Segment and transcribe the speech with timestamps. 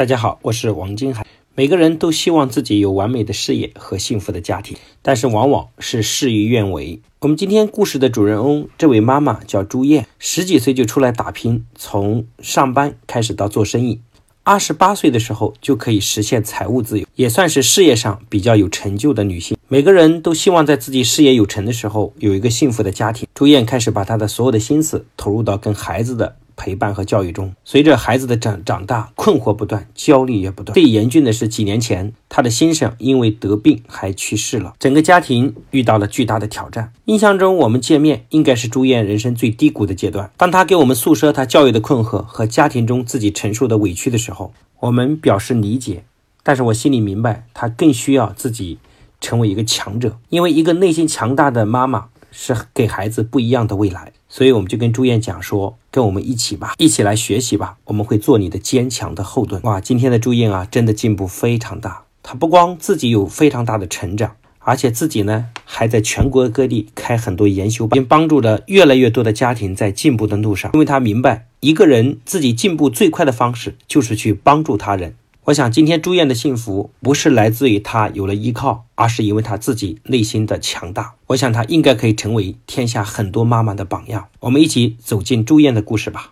[0.00, 1.26] 大家好，我是王金海。
[1.54, 7.02] 每个人都希望自己有完美的事业和幸福的家庭，但是往往是事与愿违。
[7.20, 14.00] 我们今天故事的主人翁，这位妈妈叫朱燕，十几岁就出来打拼，从上班开始到做生意，
[14.42, 19.58] 二十八岁的时候就可以实现财务自由，也算是事业上比较有成就的女性。
[19.68, 23.28] 每个人都希望在自己事业有成的时候有一个幸福的家庭。
[23.34, 26.36] 朱燕开始把她的所有的心思投入到跟孩子的。
[26.60, 30.74] 陪伴和教育中，随着孩子的长长大，困惑不断，焦虑也不断。
[30.74, 36.92] 最严峻的是，几年前他的先生因为得病还去世了，整个家庭遇到了巨大的挑战。
[37.06, 40.30] 印象中，我们见面应该是朱燕人生最低谷的阶段。
[40.36, 46.04] 当他给我们诉说他教育的困惑和家庭中自己承受的委屈的时候，我们表示理解，
[46.42, 48.78] 但是我心里明白，他更需要自己
[49.18, 54.12] 成为一个强者，因为一个内心强大的妈妈是给孩子不一样的未来。
[54.32, 59.60] 所以我们就跟朱燕讲说，跟我们一起吧，一起来学习吧，我们会做你的坚强的后盾。
[59.62, 62.04] 哇，今天的朱燕啊，真的进步非常大。
[62.22, 70.70] 她不光自己有非常大的成长，而且自己呢还在全国各地开很多研修班，帮助着越来越多的家庭在进步的路上。
[70.74, 75.16] 因为她明白，一个人自己进步最快的方式就是去帮助他人。
[75.50, 81.16] 我想，今天朱燕的幸福不是来自于她有了依靠，而是因为她自己内心的强大。
[81.28, 84.28] 我想，她应该可以成为天下很多妈妈的榜样。
[84.40, 86.30] 我们一起走进朱燕的故事吧。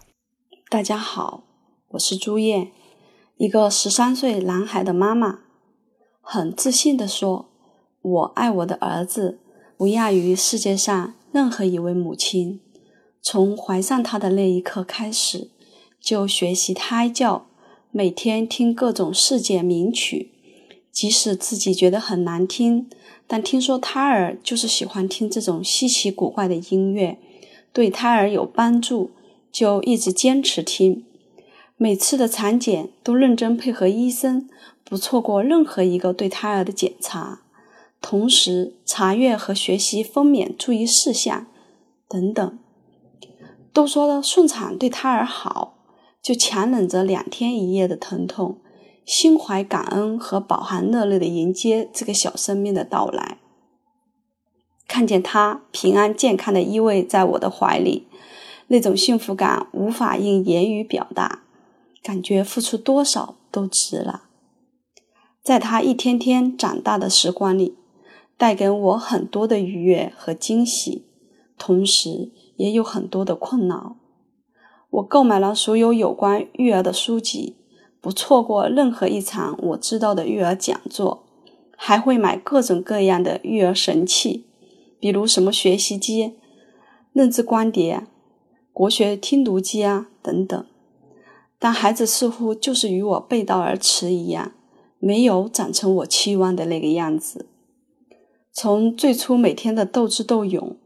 [0.70, 1.42] 大家好，
[1.88, 2.70] 我是朱燕，
[3.38, 5.40] 一个十三岁男孩的妈妈，
[6.20, 7.48] 很自信地说
[8.00, 9.40] ：“我爱我的儿子，
[9.76, 12.60] 不亚于世界上任何一位母亲。
[13.20, 15.50] 从怀上他的那一刻开始，
[16.00, 17.46] 就学习胎教。”
[17.98, 20.30] 每天听各种世界名曲，
[20.92, 22.88] 即使自己觉得很难听，
[23.26, 27.18] 但听说胎儿就是喜欢听这种稀奇古怪的音乐，
[27.72, 29.10] 对胎儿有帮助，
[29.50, 31.04] 就一直坚持听。
[31.76, 34.48] 每次的产检都认真配合医生，
[34.84, 37.42] 不错过任何一个对胎儿的检查，
[38.00, 41.48] 同时查阅和学习分娩注意事项
[42.08, 42.58] 等等。
[43.72, 45.77] 都说了顺产对胎儿好。
[46.22, 48.60] 就强忍着两天一夜的疼痛，
[49.04, 53.38] 心怀感恩和饱含热泪的迎接这个小生命的到来。
[54.86, 58.08] 看见他平安健康的依偎在我的怀里，
[58.68, 61.42] 那种幸福感无法用言语表达，
[62.02, 64.24] 感觉付出多少都值了。
[65.42, 67.76] 在他一天天长大的时光里，
[68.38, 71.04] 带给我很多的愉悦和惊喜，
[71.58, 73.97] 同时也有很多的困扰。
[74.90, 77.56] 我购买了所有有关育儿的书籍，
[78.00, 81.26] 不错过任何一场我知道的育儿讲座，
[81.76, 84.46] 还会买各种各样的育儿神器，
[84.98, 86.34] 比如什么学习机、
[87.12, 88.06] 认知光碟、
[88.72, 90.64] 国学听读机啊等等。
[91.58, 94.52] 但孩子似乎就是与我背道而驰一样，
[94.98, 97.46] 没有长成我期望的那个样子。
[98.52, 100.76] 从最初每天的斗智斗勇，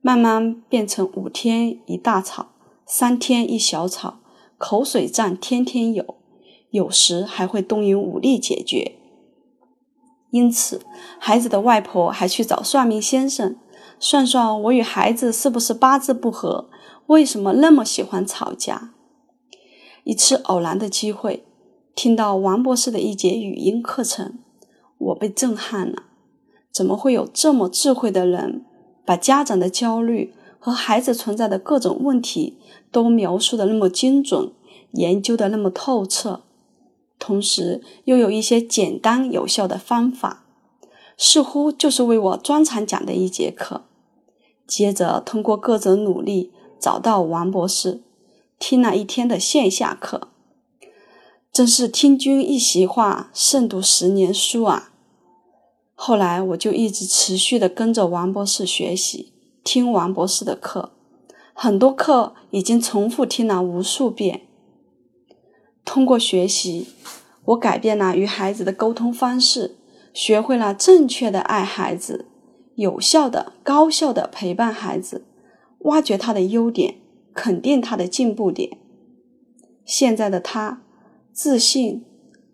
[0.00, 2.51] 慢慢变成五天一大吵。
[2.94, 4.18] 三天一小吵，
[4.58, 6.16] 口水战天天有，
[6.68, 8.98] 有时还会动用武力解决。
[10.30, 10.82] 因此，
[11.18, 13.56] 孩子的外婆还去找算命先生，
[13.98, 16.68] 算算我与孩子是不是八字不合，
[17.06, 18.92] 为什么那么喜欢吵架。
[20.04, 21.46] 一次偶然的机会，
[21.94, 24.38] 听到王博士的一节语音课程，
[24.98, 26.02] 我被震撼了。
[26.70, 28.66] 怎么会有这么智慧的人，
[29.06, 30.34] 把家长的焦虑？
[30.64, 32.56] 和孩子存在的各种问题
[32.92, 34.52] 都描述的那么精准，
[34.92, 36.44] 研究的那么透彻，
[37.18, 40.44] 同时又有一些简单有效的方法，
[41.18, 43.82] 似乎就是为我专场讲的一节课。
[44.64, 48.00] 接着通过各种努力找到王博士，
[48.60, 50.28] 听了一天的线下课，
[51.52, 54.92] 真是听君一席话，胜读十年书啊！
[55.94, 59.32] 后来我就一直持续的跟着王博士学习。
[59.64, 60.92] 听王博士的课，
[61.52, 64.42] 很多课已经重复听了无数遍。
[65.84, 66.88] 通过学习，
[67.46, 69.76] 我改变了与孩子的沟通方式，
[70.12, 72.26] 学会了正确的爱孩子，
[72.74, 75.26] 有效的、高效的陪伴孩子，
[75.80, 76.96] 挖掘他的优点，
[77.34, 78.78] 肯定他的进步点。
[79.84, 80.82] 现在的他，
[81.32, 82.04] 自信、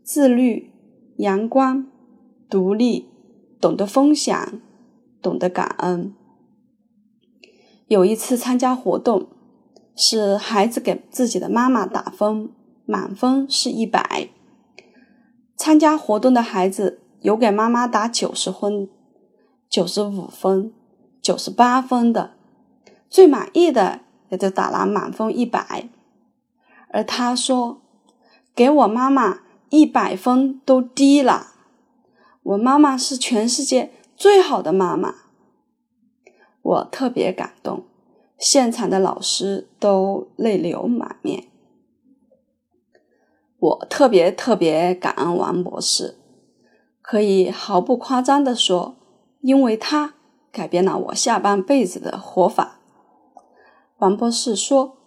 [0.02, 0.72] 自律、
[1.19, 1.87] 阳光、
[2.49, 3.08] 独立，
[3.61, 4.61] 懂得分享，
[5.20, 6.14] 懂得感恩。
[7.88, 9.29] 有一次参加活动，
[9.96, 12.50] 是孩子给自己的妈妈打分，
[12.85, 14.29] 满分是一百。
[15.56, 18.90] 参加活动的孩子有给妈妈打九十分、
[19.70, 20.70] 九十五分、
[21.23, 22.32] 九十八分的，
[23.08, 25.88] 最满意的也就打了满分一百。
[26.90, 27.81] 而他说，
[28.55, 29.40] 给我妈妈
[29.70, 31.55] 一百分都低了。
[32.43, 35.14] 我妈妈是全世界最好的妈妈。
[36.68, 37.84] 我特别感动，
[38.36, 41.44] 现场的老师都泪流满面。
[43.58, 46.18] 我特别特别感恩王博士，
[47.00, 48.96] 可以毫不夸张地说，
[49.40, 50.12] 因为他
[50.52, 52.80] 改变了我下半辈子的活法。
[53.96, 54.98] 王博士说：“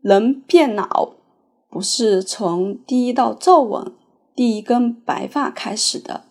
[0.00, 1.14] 人变老
[1.68, 3.92] 不是从第一道皱纹、
[4.36, 6.22] 第一根白发开始的，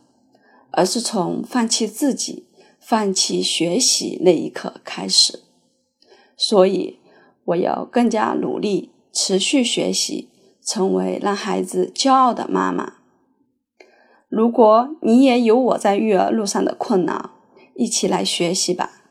[0.71, 2.47] 而是从放弃自己、
[2.79, 5.43] 放弃学习那一刻开始。
[6.35, 6.99] 所以，
[7.45, 10.29] 我要更加努力，持续学习。”
[10.61, 12.97] 成为让孩子骄傲的妈妈。
[14.27, 17.31] 如果你也有我在育儿路上的困扰，
[17.73, 19.01] 一起来学习吧，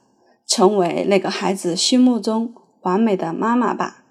[0.47, 4.05] 成为那个孩子心目中完美的妈妈吧。